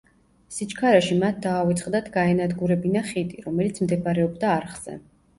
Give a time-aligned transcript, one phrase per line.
[0.53, 4.97] სიჩქარეში მათ დაავიწყდათ გაენადგურებინა ხიდი, რომელიც მდებარეობდა არხზე.